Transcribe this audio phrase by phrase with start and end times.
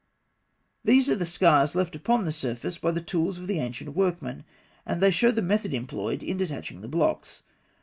[0.83, 4.45] These are the scars left upon the surface by the tools of the ancient workmen,
[4.83, 7.43] and they show the method employed in detaching the blocks.